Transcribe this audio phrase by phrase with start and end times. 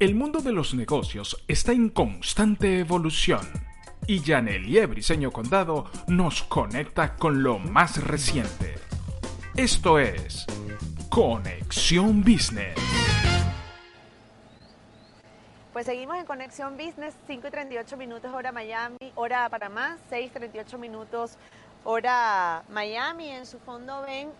[0.00, 3.42] El mundo de los negocios está en constante evolución
[4.06, 8.76] y Yanelier Briseño Condado nos conecta con lo más reciente.
[9.58, 10.46] Esto es
[11.10, 12.76] Conexión Business.
[15.74, 20.32] Pues seguimos en Conexión Business, 5 y 38 minutos hora Miami, hora Panamá, 6 y
[20.32, 21.36] 38 minutos
[21.84, 23.28] hora Miami.
[23.28, 24.30] En su fondo ven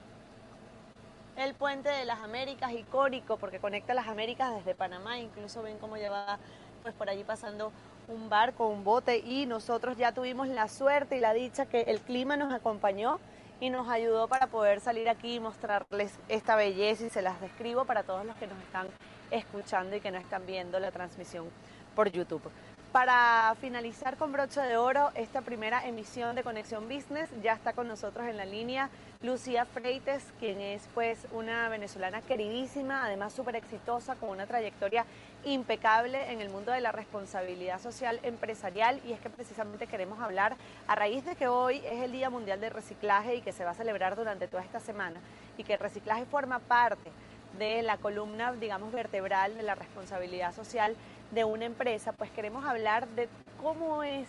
[1.36, 5.96] el puente de las Américas icónico porque conecta las Américas desde Panamá, incluso ven cómo
[5.96, 6.38] lleva
[6.82, 7.72] pues por allí pasando
[8.08, 12.00] un barco, un bote y nosotros ya tuvimos la suerte y la dicha que el
[12.00, 13.20] clima nos acompañó
[13.60, 17.84] y nos ayudó para poder salir aquí y mostrarles esta belleza y se las describo
[17.84, 18.88] para todos los que nos están
[19.30, 21.48] escuchando y que no están viendo la transmisión
[21.94, 22.50] por YouTube.
[22.92, 27.86] Para finalizar con broche de oro esta primera emisión de Conexión Business, ya está con
[27.86, 28.90] nosotros en la línea
[29.22, 35.04] Lucía Freites, quien es pues una venezolana queridísima, además súper exitosa, con una trayectoria
[35.44, 38.98] impecable en el mundo de la responsabilidad social empresarial.
[39.04, 42.62] Y es que precisamente queremos hablar a raíz de que hoy es el Día Mundial
[42.62, 45.20] de Reciclaje y que se va a celebrar durante toda esta semana
[45.58, 47.10] y que el reciclaje forma parte
[47.58, 50.96] de la columna, digamos, vertebral de la responsabilidad social
[51.30, 53.28] de una empresa, pues queremos hablar de
[53.60, 54.28] cómo es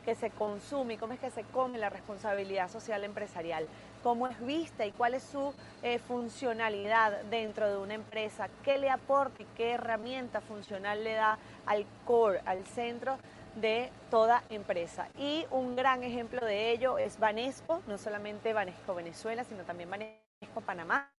[0.00, 3.66] que se consume y cómo es que se come la responsabilidad social empresarial,
[4.02, 8.90] cómo es vista y cuál es su eh, funcionalidad dentro de una empresa, qué le
[8.90, 13.18] aporta y qué herramienta funcional le da al core, al centro
[13.56, 15.08] de toda empresa.
[15.18, 20.60] Y un gran ejemplo de ello es Banesco, no solamente Banesco Venezuela, sino también Banesco
[20.64, 21.10] Panamá,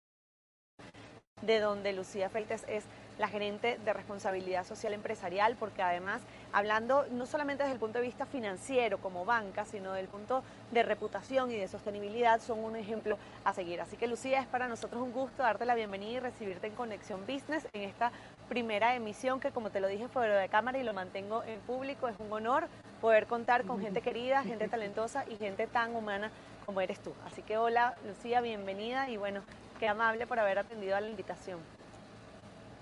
[1.41, 2.85] de donde Lucía Freites es
[3.21, 8.05] la gerente de responsabilidad social empresarial, porque además, hablando no solamente desde el punto de
[8.05, 13.19] vista financiero como banca, sino del punto de reputación y de sostenibilidad, son un ejemplo
[13.43, 13.79] a seguir.
[13.79, 17.21] Así que Lucía, es para nosotros un gusto darte la bienvenida y recibirte en Conexión
[17.27, 18.11] Business en esta
[18.49, 22.07] primera emisión que como te lo dije fuera de cámara y lo mantengo en público,
[22.07, 22.67] es un honor
[23.01, 26.31] poder contar con gente querida, gente talentosa y gente tan humana
[26.65, 27.13] como eres tú.
[27.27, 29.43] Así que hola Lucía, bienvenida y bueno,
[29.79, 31.59] qué amable por haber atendido a la invitación.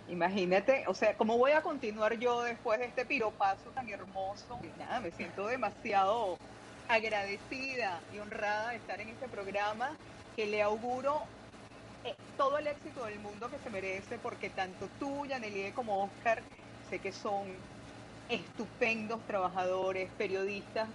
[0.09, 4.59] Imagínate, o sea, ¿cómo voy a continuar yo después de este piropazo tan hermoso?
[4.79, 6.37] Nada, me siento demasiado
[6.87, 9.91] agradecida y honrada de estar en este programa
[10.35, 11.21] que le auguro
[12.03, 16.41] eh, todo el éxito del mundo que se merece porque tanto tú, Yanelie, como Oscar,
[16.89, 17.45] sé que son
[18.29, 20.87] estupendos trabajadores, periodistas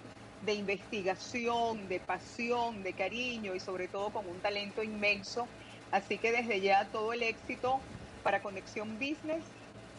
[0.44, 5.46] de investigación, de pasión, de cariño y sobre todo con un talento inmenso.
[5.92, 7.80] Así que desde ya todo el éxito
[8.24, 9.44] para Conexión Business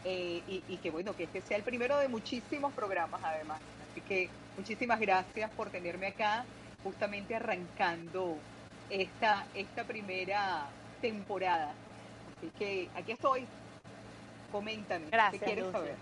[0.03, 3.61] eh, y, que bueno, que este sea el primero de muchísimos programas además.
[3.91, 6.43] Así que muchísimas gracias por tenerme acá,
[6.83, 8.37] justamente arrancando
[8.89, 10.67] esta, esta primera
[11.01, 11.73] temporada.
[12.37, 13.47] Así que aquí estoy.
[14.51, 15.95] Coméntame, gracias, ¿qué quieres saber?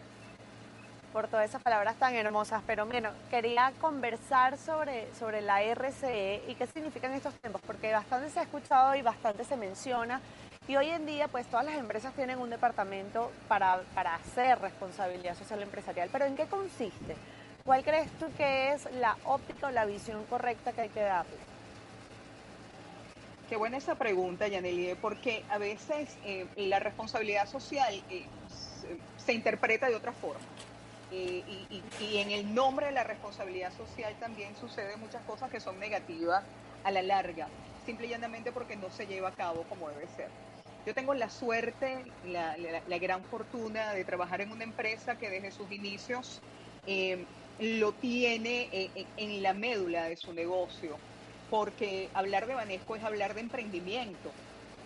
[1.14, 6.56] Por todas esas palabras tan hermosas, pero bueno, quería conversar sobre, sobre la RCE y
[6.56, 10.20] qué significan estos tiempos, porque bastante se ha escuchado y bastante se menciona
[10.68, 15.36] y hoy en día, pues todas las empresas tienen un departamento para, para hacer responsabilidad
[15.36, 16.10] social empresarial.
[16.12, 17.16] Pero ¿en qué consiste?
[17.66, 21.38] ¿Cuál crees tú que es la óptica o la visión correcta que hay que darle?
[23.50, 28.26] Qué buena esa pregunta, Yanelie, porque a veces eh, la responsabilidad social eh,
[29.18, 30.42] se, interpreta de otra forma.
[31.12, 31.44] Eh,
[32.00, 36.44] y, en el nombre de la responsabilidad social también suceden muchas cosas que son negativas
[36.84, 37.48] a la larga,
[37.86, 40.30] simple y llanamente porque no se lleva a cabo como debe ser.
[40.86, 45.72] Yo tengo la suerte, la, gran fortuna de trabajar en una empresa que desde sus
[45.72, 46.42] inicios
[46.86, 47.24] eh,
[47.60, 50.98] lo tiene eh, eh, en la médula de su negocio,
[51.50, 54.30] porque hablar de Banesco es hablar de emprendimiento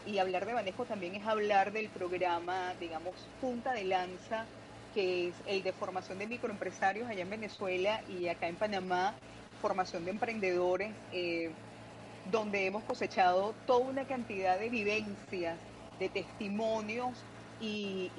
[0.05, 4.45] y hablar de Banesco también es hablar del programa, digamos, punta de lanza,
[4.93, 9.15] que es el de formación de microempresarios allá en Venezuela y acá en Panamá,
[9.63, 10.91] formación de emprendedores,
[12.31, 15.57] donde hemos cosechado toda una cantidad de vivencias
[15.99, 17.11] de testimonios
[17.59, 18.11] y,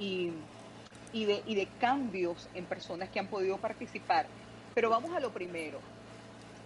[1.12, 4.26] y, de, y de cambios en personas que han podido participar.
[4.74, 5.80] Pero vamos a lo primero.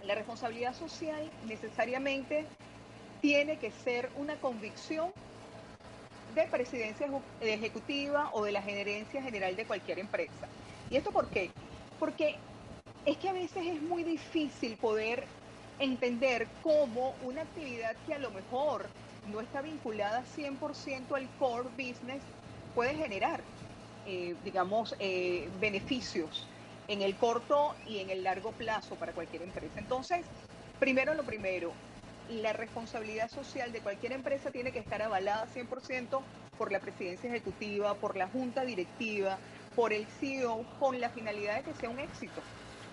[0.05, 2.45] La responsabilidad social necesariamente
[3.21, 5.11] tiene que ser una convicción
[6.35, 7.07] de presidencia
[7.41, 10.47] ejecutiva o de la gerencia general de cualquier empresa.
[10.89, 11.51] ¿Y esto por qué?
[11.99, 12.35] Porque
[13.05, 15.23] es que a veces es muy difícil poder
[15.79, 18.87] entender cómo una actividad que a lo mejor
[19.31, 22.21] no está vinculada 100% al core business
[22.75, 23.41] puede generar,
[24.05, 26.47] eh, digamos, eh, beneficios
[26.87, 29.79] en el corto y en el largo plazo para cualquier empresa.
[29.79, 30.25] Entonces,
[30.79, 31.71] primero lo primero,
[32.29, 36.21] la responsabilidad social de cualquier empresa tiene que estar avalada 100%
[36.57, 39.37] por la presidencia ejecutiva, por la junta directiva,
[39.75, 42.41] por el CEO, con la finalidad de que sea un éxito.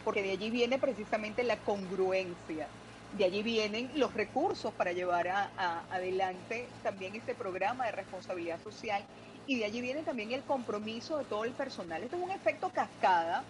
[0.05, 2.69] Porque de allí viene precisamente la congruencia,
[3.17, 9.05] de allí vienen los recursos para llevar a, adelante también este programa de responsabilidad social
[9.47, 12.03] y de allí viene también el compromiso de todo el personal.
[12.03, 13.43] Esto es un efecto cascada,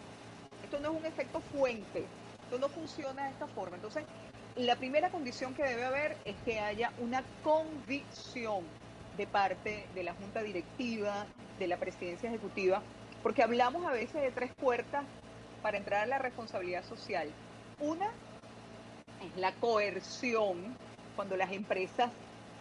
[0.65, 2.05] esto no es un efecto fuente,
[2.45, 3.77] esto no funciona de esta forma.
[3.77, 4.05] Entonces,
[4.57, 8.65] la primera condición que debe haber es que haya una convicción
[9.17, 11.27] de parte de la Junta Directiva,
[11.59, 12.83] de la Presidencia Ejecutiva,
[13.23, 15.05] porque hablamos a veces de tres puertas
[15.61, 17.29] para entrar a la responsabilidad social.
[17.79, 18.11] Una
[19.21, 20.77] es la coerción,
[21.17, 22.11] cuando las empresas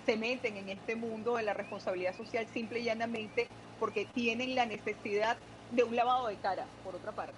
[0.05, 3.47] se meten en este mundo de la responsabilidad social simple y llanamente
[3.79, 5.37] porque tienen la necesidad
[5.71, 7.35] de un lavado de cara, por otra parte.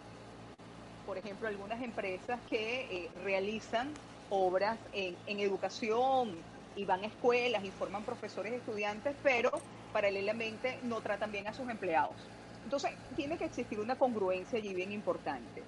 [1.05, 3.91] Por ejemplo, algunas empresas que eh, realizan
[4.29, 6.31] obras en, educación
[6.75, 9.51] y van a escuelas y forman profesores y estudiantes, pero
[9.91, 12.15] paralelamente no tratan bien a sus empleados.
[12.63, 15.63] Entonces, tiene que existir una congruencia allí bien importante.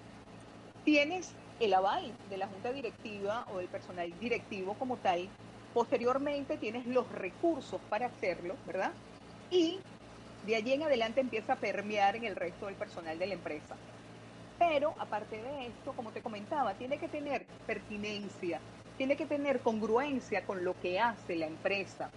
[0.85, 5.27] Tienes el aval de la junta directiva o del personal directivo como tal.
[5.73, 8.91] Posteriormente tienes los recursos para hacerlo, ¿verdad?
[9.49, 9.79] Y
[10.45, 13.75] de allí en adelante empieza a permear en el resto del personal de la empresa.
[14.59, 18.59] Pero aparte de esto, como te comentaba, tiene que tener pertinencia,
[18.97, 22.11] tiene que tener congruencia con lo que hace la empresa,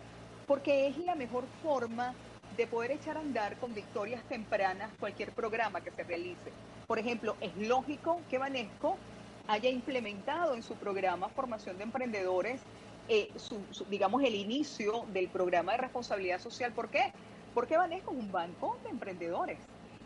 [0.46, 2.14] porque es la mejor forma
[2.56, 6.52] de poder echar a andar con victorias tempranas cualquier programa que se realice.
[6.86, 8.96] Por ejemplo, es lógico que Banesco
[9.48, 12.60] haya implementado en su programa formación de emprendedores,
[13.08, 13.30] eh,
[13.88, 16.72] digamos, el inicio del programa de responsabilidad social.
[16.72, 17.12] ¿Por qué?
[17.54, 19.58] Porque Banesco es un banco de emprendedores.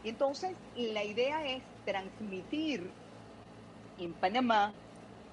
[0.04, 2.90] Y entonces la idea es transmitir
[3.98, 4.72] en Panamá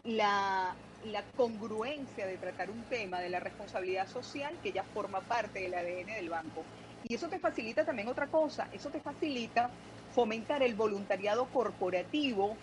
[0.04, 0.76] la,
[1.06, 5.74] la congruencia de tratar un tema de la responsabilidad social que ya forma parte del
[5.74, 6.64] ADN del banco.
[7.08, 9.70] Y eso te facilita también otra cosa, eso te facilita
[10.14, 12.58] fomentar el voluntariado corporativo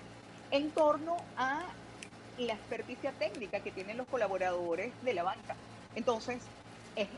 [0.55, 1.65] en torno a
[2.39, 5.56] la experticia técnica que tienen los colaboradores de la banca.
[5.97, 6.39] Entonces,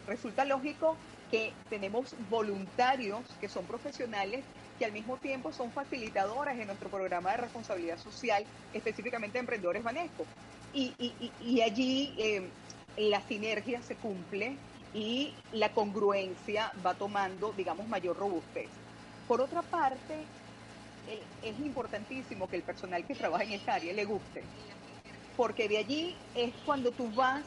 [0.07, 0.97] resulta lógico
[1.31, 4.43] que tenemos voluntarios que son profesionales
[4.79, 8.43] que al mismo tiempo son facilitadoras en nuestro programa de responsabilidad social,
[8.73, 10.25] específicamente Emprendedores Banesco.
[10.73, 12.49] Y, allí eh,
[12.97, 14.57] la sinergia se cumple
[14.95, 18.69] y la congruencia va tomando, digamos, mayor robustez.
[19.29, 20.25] Por otra parte,
[21.43, 24.43] es importantísimo que el personal que trabaja en esta área le guste,
[25.37, 27.45] porque de allí es cuando tú vas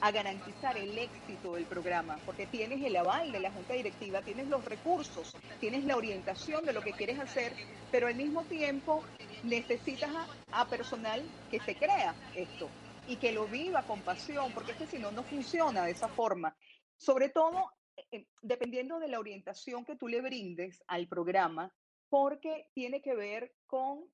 [0.00, 4.48] a garantizar el éxito del programa, porque tienes el aval de la Junta Directiva, tienes
[4.48, 7.54] los recursos, tienes la orientación de lo que quieres hacer,
[7.90, 9.02] pero al mismo tiempo
[9.44, 10.10] necesitas
[10.52, 12.68] a, personal que se crea esto
[13.08, 16.08] y que lo viva con pasión, porque es que si no, no funciona de esa
[16.08, 16.54] forma.
[16.98, 17.72] Sobre todo,
[18.10, 21.72] eh, dependiendo de la orientación que tú le brindes al programa,
[22.14, 24.04] porque tiene que ver con,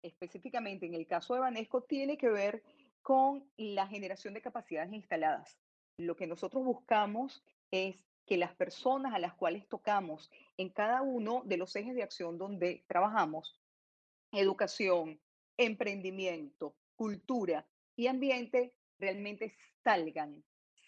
[0.00, 2.62] específicamente en el caso de Banesco, tiene que ver
[3.02, 5.58] con la generación de capacidades instaladas.
[5.98, 11.42] Lo que nosotros buscamos es que las personas a las cuales tocamos en cada uno
[11.44, 13.60] de los ejes de acción donde trabajamos,
[14.32, 15.20] educación,
[15.58, 20.42] emprendimiento, cultura y ambiente, realmente salgan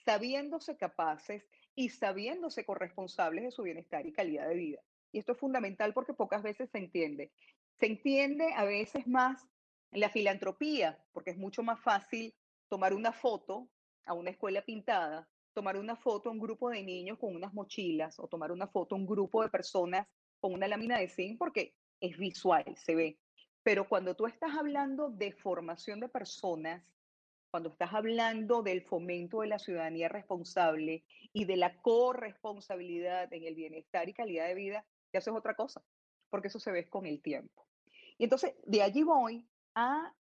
[0.06, 4.82] sabiéndose capaces y sabiéndose corresponsables de su bienestar y calidad de vida.
[5.12, 7.31] Y esto es fundamental porque pocas veces se entiende.
[7.78, 9.47] Se entiende a veces más
[9.92, 12.35] la filantropía, porque es mucho más fácil
[12.69, 13.69] tomar una foto
[14.07, 18.19] a una escuela pintada, tomar una foto a un grupo de niños con unas mochilas
[18.19, 20.09] o tomar una foto a un grupo de personas
[20.40, 23.19] con una lámina de zinc porque es visual, se ve.
[23.62, 26.83] Pero cuando tú estás hablando de formación de personas,
[27.50, 31.04] cuando estás hablando del fomento de la ciudadanía responsable
[31.35, 35.83] y de la corresponsabilidad en el bienestar y calidad de vida, ya haces otra cosa,
[36.31, 37.66] porque eso se ve con el tiempo.
[38.19, 40.14] Y entonces, de allí voy a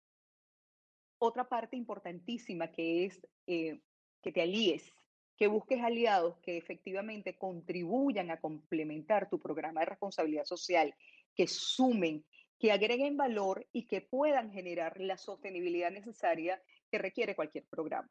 [1.19, 3.81] otra parte importantísima que es eh,
[4.23, 4.93] que te alíes,
[5.37, 10.95] que busques aliados que efectivamente contribuyan a complementar tu programa de responsabilidad social,
[11.35, 12.25] que sumen,
[12.59, 18.11] que agreguen valor y que puedan generar la sostenibilidad necesaria que requiere cualquier programa.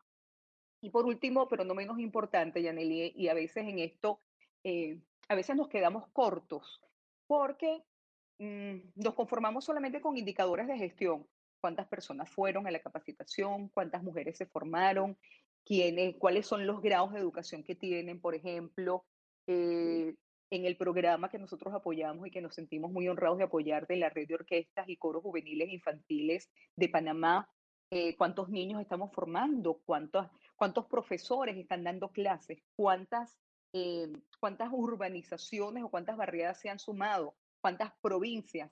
[0.82, 4.22] Y por último, pero no menos importante, Yaneli, y a veces en esto
[4.64, 6.82] eh, a veces nos quedamos cortos
[7.28, 7.84] porque
[8.40, 11.26] mm, nos conformamos solamente con indicadores de gestión.
[11.62, 15.18] Cuántas personas fueron a la capacitación, cuántas mujeres se formaron,
[15.66, 19.06] quiénes, cuáles son los grados de educación que tienen, por ejemplo,
[19.48, 20.16] eh,
[20.52, 23.98] en el programa que nosotros apoyamos y que nos sentimos muy honrados de apoyar de
[23.98, 27.48] la red de orquestas y coros juveniles infantiles de Panamá,
[27.92, 33.38] eh, cuántos niños estamos formando, cuántos, cuántos profesores están dando clases, cuántas,
[33.74, 38.72] eh, cuántas urbanizaciones o cuántas barriadas se han sumado, cuántas provincias.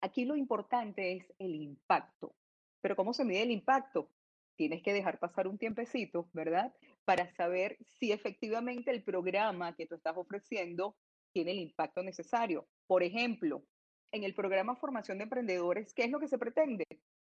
[0.00, 2.34] Aquí lo importante es el impacto.
[2.80, 4.10] Pero ¿cómo se mide el impacto?
[4.56, 6.72] Tienes que dejar pasar un tiempecito, ¿verdad?
[7.04, 10.96] Para saber si efectivamente el programa que tú estás ofreciendo
[11.32, 12.66] tiene el impacto necesario.
[12.86, 13.64] Por ejemplo,
[14.12, 16.84] en el programa Formación de Emprendedores, ¿qué es lo que se pretende?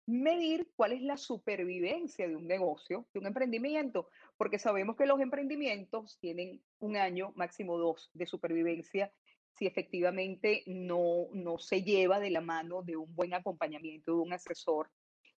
[0.09, 5.19] Medir cuál es la supervivencia de un negocio, de un emprendimiento, porque sabemos que los
[5.19, 9.13] emprendimientos tienen un año, máximo dos, de supervivencia
[9.53, 14.33] si efectivamente no, no se lleva de la mano de un buen acompañamiento de un
[14.33, 14.89] asesor,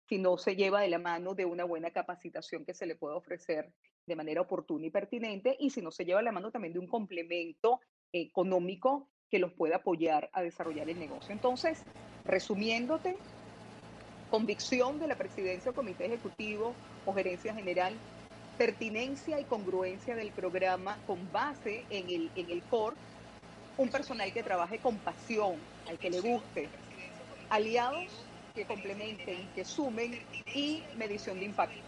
[0.08, 3.16] si no se lleva de la mano de una buena capacitación que se le pueda
[3.16, 3.74] ofrecer
[4.06, 6.80] de manera oportuna y pertinente, y si no se lleva de la mano también de
[6.80, 7.82] un complemento
[8.14, 11.34] económico que los pueda apoyar a desarrollar el negocio.
[11.34, 11.84] Entonces,
[12.26, 13.18] resumiéndote,
[14.32, 16.74] convicción de la presidencia o comité ejecutivo
[17.06, 17.94] o gerencia general,
[18.58, 22.96] pertinencia y congruencia del programa con base en el, en el core,
[23.78, 25.56] un personal que trabaje con pasión,
[25.90, 26.70] al que le guste,
[27.50, 28.08] aliados
[28.56, 30.18] que complementen, que sumen
[30.56, 31.80] y medición de impacto.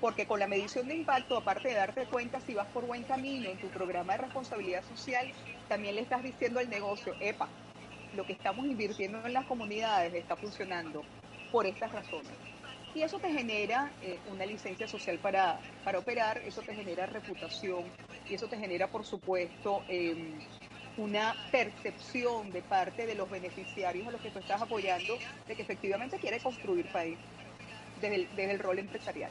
[0.00, 3.50] Porque con la medición de impacto, aparte de darte cuenta si vas por buen camino
[3.50, 5.30] en tu programa de responsabilidad social,
[5.68, 7.48] también le estás diciendo al negocio, epa,
[8.16, 11.02] lo que estamos invirtiendo en las comunidades está funcionando
[11.50, 12.32] por estas razones.
[12.94, 17.84] Y eso te genera eh, una licencia social para, para, operar, eso te genera reputación
[18.28, 20.40] y eso te genera, por supuesto, em,
[20.96, 25.62] una percepción de parte de los beneficiarios a los que tú estás apoyando de que
[25.62, 27.16] efectivamente quiere construir país
[28.00, 29.30] desde desde el rol empresarial.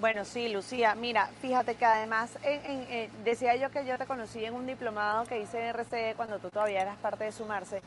[0.00, 0.94] Bueno, sí, Lucía.
[0.94, 5.38] Mira, fíjate que además eh, decía yo que yo te conocí en un diplomado que
[5.38, 7.82] hice en RCE cuando tú todavía eras parte de Sumarse.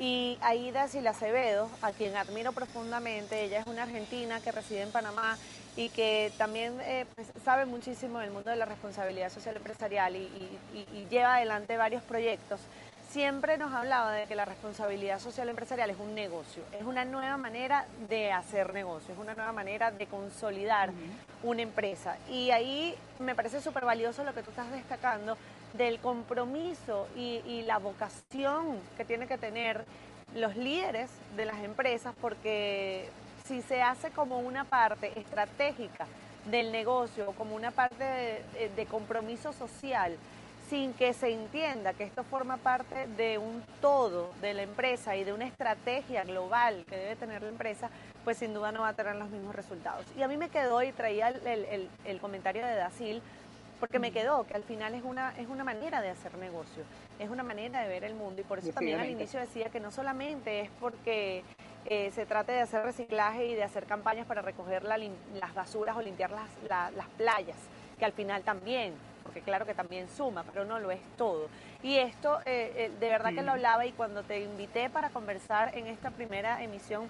[0.00, 4.92] Y Aida Sila Acevedo, a quien admiro profundamente, ella es una argentina que reside en
[4.92, 5.36] Panamá
[5.76, 11.06] y que también eh, pues, sabe muchísimo del mundo de la responsabilidad social empresarial y
[11.10, 12.60] lleva adelante varios proyectos
[13.08, 17.36] siempre nos hablaba de que la responsabilidad social empresarial es un negocio, es una nueva
[17.36, 20.90] manera de hacer negocio, es una nueva manera de consolidar
[21.42, 22.16] una empresa.
[22.30, 25.38] Y ahí me parece súper valioso lo que tú estás destacando
[25.72, 29.84] del compromiso y, y la vocación que tienen que tener
[30.34, 33.08] los líderes de las empresas, porque
[33.46, 36.06] si se hace como una parte estratégica
[36.44, 40.16] del negocio, como una parte de, de compromiso social,
[40.68, 45.24] sin que se entienda que esto forma parte de un todo de la empresa y
[45.24, 47.90] de una estrategia global que debe tener la empresa,
[48.24, 50.04] pues sin duda no va a tener los mismos resultados.
[50.16, 53.22] Y a mí me quedó, y traía el, comentario de Dasil,
[53.80, 56.82] porque me quedó que al final es una, es una manera de hacer negocio,
[57.18, 59.78] es una manera de ver el mundo y por eso también al inicio decía que
[59.78, 61.44] no solamente es porque
[61.86, 66.02] eh, se trate de hacer reciclaje y de hacer campañas para recoger las basuras o
[66.02, 67.56] limpiar las, las playas,
[67.98, 68.94] que al final también
[69.28, 71.48] porque claro que también suma, pero no lo es todo.
[71.82, 75.76] Y esto, eh, eh, de verdad que lo hablaba y cuando te invité para conversar
[75.76, 77.08] en esta primera emisión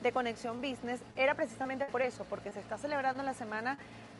[0.00, 3.78] de Conexión Business, era precisamente por eso, porque se está celebrando la semana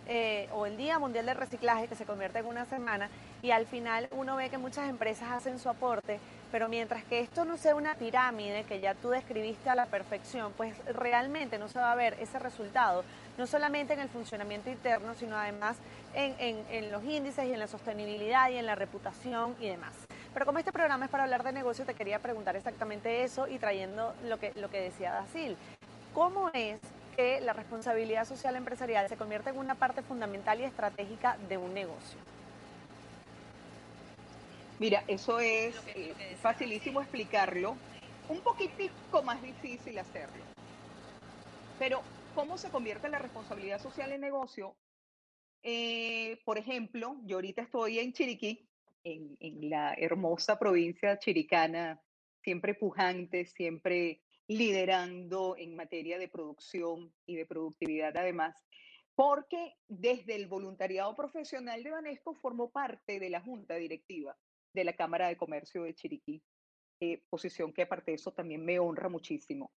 [0.08, 3.10] eh, o el Día Mundial del Reciclaje, que se convierte en una semana,
[3.42, 6.20] y al final uno ve que muchas empresas hacen su aporte,
[6.52, 10.52] pero mientras que esto no sea una pirámide que ya tú describiste a la perfección,
[10.56, 13.04] pues realmente no se va a ver ese resultado,
[13.36, 15.76] no solamente en el funcionamiento interno, sino además
[16.14, 19.94] en, los índices y en la sostenibilidad y en la reputación y demás.
[20.32, 23.58] Pero como este programa es para hablar de negocio, te quería preguntar exactamente eso y
[23.58, 25.56] trayendo lo que, lo que decía Dasil.
[26.14, 26.80] ¿Cómo es
[27.16, 31.72] que la responsabilidad social empresarial se convierte en una parte fundamental y estratégica de un
[31.72, 32.18] negocio?
[34.78, 37.76] Mira, eso es eh, facilísimo explicarlo,
[38.28, 40.44] un poquitico más difícil hacerlo.
[41.78, 42.02] Pero,
[42.34, 44.76] ¿cómo se convierte la responsabilidad social en negocio?
[45.62, 48.68] Eh, por ejemplo, yo ahorita estoy en Chiriquí,
[49.02, 52.00] en, en la hermosa provincia chiricana,
[52.42, 58.54] siempre pujante, siempre liderando en materia de producción y de productividad además.
[59.14, 64.36] porque desde el voluntariado profesional de Banesco formó parte de la junta directiva
[64.74, 66.42] de la Cámara de Comercio de Chiriquí,
[67.00, 69.72] eh, posición que aparte de eso también me honra muchísimo.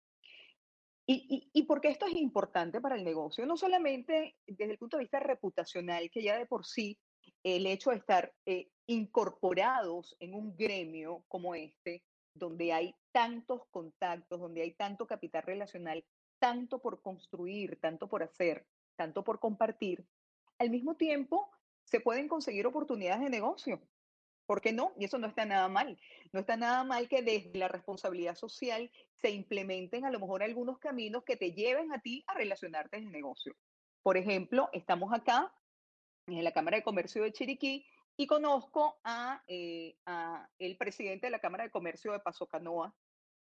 [1.06, 5.04] Y, y, porque esto es importante para el negocio, no solamente desde el punto de
[5.04, 6.98] vista reputacional, que ya de por sí
[7.42, 12.02] el hecho de estar eh, incorporados en un gremio como este,
[12.38, 16.04] donde hay tantos contactos, donde hay tanto capital relacional,
[16.38, 18.66] tanto por construir, tanto por hacer,
[18.96, 20.06] tanto por compartir,
[20.58, 21.50] al mismo tiempo
[21.84, 23.80] se pueden conseguir oportunidades de negocio.
[24.46, 24.92] ¿Por qué no?
[24.98, 25.98] Y eso no está nada mal.
[26.32, 30.78] No está nada mal que desde la responsabilidad social se implementen a lo mejor algunos
[30.78, 33.54] caminos que te lleven a ti a relacionarte en el negocio.
[34.02, 35.52] Por ejemplo, estamos acá
[36.26, 37.86] en la Cámara de Comercio de Chiriquí
[38.20, 39.96] y conozco a, eh,
[40.58, 42.92] el presidente de la Cámara de Comercio de Paso Canoa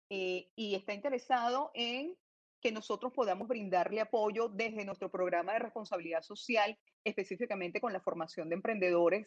[0.09, 2.17] eh, y está interesado en
[2.63, 8.49] que nosotros podamos brindarle apoyo desde nuestro programa de responsabilidad social, específicamente con la formación
[8.49, 9.27] de emprendedores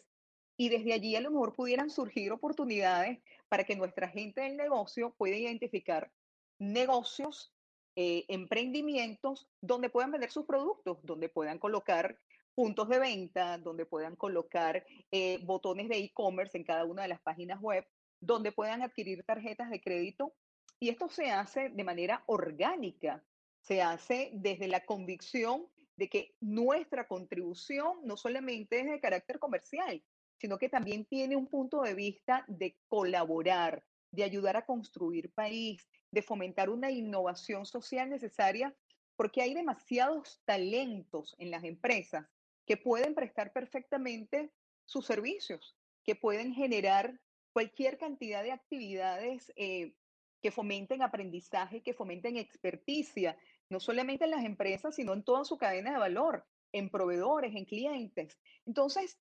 [0.56, 3.18] y desde allí a lo mejor pudieran surgir oportunidades
[3.50, 6.10] para que nuestra gente del negocio pueda identificar
[6.58, 7.52] negocios,
[7.96, 12.18] eh, emprendimientos donde puedan vender sus productos, donde puedan colocar
[12.54, 17.20] puntos de venta, donde puedan colocar eh, botones de e-commerce en cada una de las
[17.20, 17.84] páginas web,
[18.20, 20.34] donde puedan adquirir tarjetas de crédito.
[20.78, 23.24] Y esto se hace de manera orgánica,
[23.60, 30.02] se hace desde la convicción de que nuestra contribución no solamente es de carácter comercial,
[30.38, 35.86] sino que también tiene un punto de vista de colaborar, de ayudar a construir país,
[36.10, 38.74] de fomentar una innovación social necesaria,
[39.16, 42.26] porque hay demasiados talentos en las empresas
[42.66, 44.50] que pueden prestar perfectamente
[44.84, 47.18] sus servicios, que pueden generar
[47.52, 49.94] cualquier cantidad de actividades eh,
[50.42, 53.38] que fomenten aprendizaje, que fomenten experticia,
[53.70, 57.64] no solamente en las empresas, sino en toda su cadena de valor, en proveedores, en
[57.64, 58.38] clientes.
[58.66, 59.18] Entonces,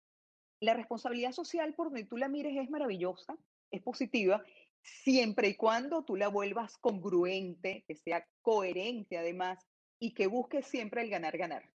[0.59, 3.37] la responsabilidad social, por donde tú la mires, es maravillosa,
[3.71, 4.43] es positiva,
[4.81, 9.65] siempre y cuando tú la vuelvas congruente, que sea coherente además
[9.99, 11.72] y que busques siempre el ganar-ganar.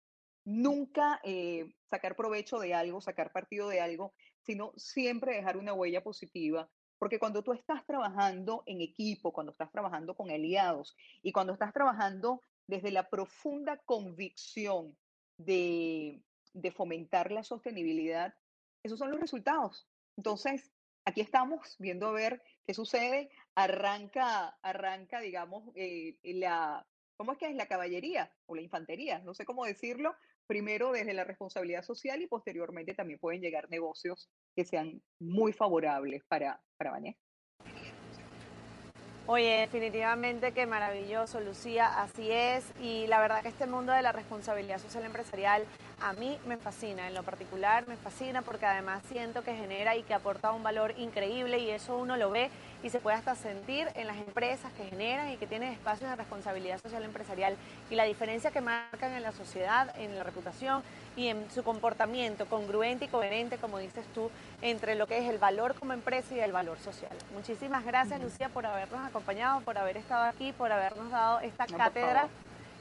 [0.51, 6.03] Nunca eh, sacar provecho de algo, sacar partido de algo, sino siempre dejar una huella
[6.03, 6.71] positiva.
[6.99, 11.75] Porque cuando tú estás trabajando en equipo, cuando estás trabajando con aliados y cuando estás
[11.75, 14.97] trabajando desde la profunda convicción
[15.37, 16.23] de,
[16.55, 18.35] de fomentar la sostenibilidad,
[18.83, 19.87] esos son los resultados.
[20.17, 20.73] Entonces,
[21.05, 23.31] aquí estamos viendo a ver qué sucede.
[23.55, 26.87] Arranca, arranca, digamos, eh, la,
[27.19, 27.55] ¿cómo es que es?
[27.55, 30.17] La caballería o la infantería, no sé cómo decirlo.
[30.49, 36.25] Primero desde la responsabilidad social y posteriormente también pueden llegar negocios que sean muy favorables
[36.27, 36.91] para, para
[39.31, 42.64] Oye, definitivamente que maravilloso, Lucía, así es.
[42.81, 45.64] Y la verdad que este mundo de la responsabilidad social empresarial
[46.01, 50.03] a mí me fascina, en lo particular me fascina porque además siento que genera y
[50.03, 52.49] que aporta un valor increíble y eso uno lo ve
[52.83, 56.17] y se puede hasta sentir en las empresas que generan y que tienen espacios de
[56.17, 57.55] responsabilidad social empresarial
[57.91, 60.83] y la diferencia que marcan en la sociedad, en la reputación
[61.18, 64.31] y en su comportamiento congruente y coherente, como dices tú,
[64.62, 67.11] entre lo que es el valor como empresa y el valor social.
[67.35, 72.28] Muchísimas gracias, Lucía, por habernos acompañado, por haber estado aquí, por habernos dado esta cátedra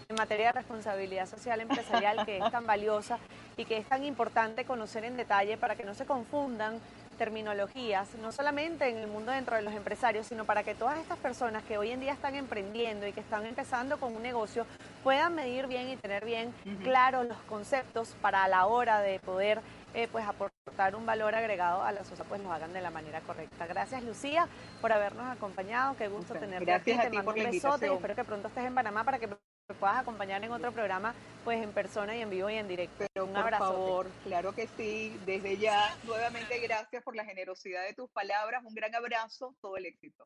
[0.08, 3.17] en materia de responsabilidad social empresarial que es tan valiosa
[3.58, 6.80] y que es tan importante conocer en detalle para que no se confundan
[7.18, 11.18] terminologías, no solamente en el mundo dentro de los empresarios, sino para que todas estas
[11.18, 14.66] personas que hoy en día están emprendiendo y que están empezando con un negocio
[15.04, 16.54] puedan medir bien y tener bien
[16.84, 19.62] claros los conceptos para a la hora de poder
[19.94, 23.22] eh, pues aportar un valor agregado a la sociedad, pues lo hagan de la manera
[23.22, 23.66] correcta.
[23.66, 24.48] Gracias Lucía
[24.80, 27.18] por habernos acompañado, qué gusto tenerte Gracias aquí.
[27.18, 29.36] Te mando un besote y espero que pronto estés en Panamá para que me
[29.80, 31.14] puedas acompañar en otro programa,
[31.48, 33.06] pues en persona y en vivo y en directo.
[33.14, 35.18] Pero un por favor, claro que sí.
[35.26, 38.66] Desde ya, nuevamente gracias por la generosidad de tus palabras.
[38.66, 40.26] Un gran abrazo, todo el éxito.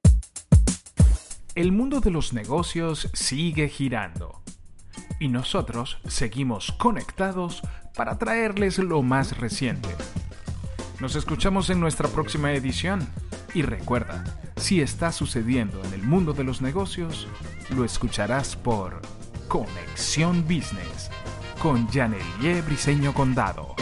[1.54, 4.42] El mundo de los negocios sigue girando
[5.20, 7.62] y nosotros seguimos conectados
[7.96, 9.90] para traerles lo más reciente.
[11.00, 13.08] Nos escuchamos en nuestra próxima edición
[13.54, 14.24] y recuerda,
[14.56, 17.28] si está sucediendo en el mundo de los negocios,
[17.70, 19.04] lo escucharás por
[19.52, 21.12] Conexión Business
[21.62, 23.81] con Janelie Briseño Condado.